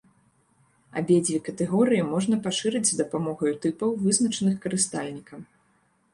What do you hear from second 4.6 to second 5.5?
карыстальнікам.